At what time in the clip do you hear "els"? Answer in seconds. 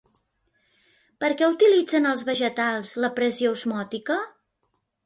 2.15-2.27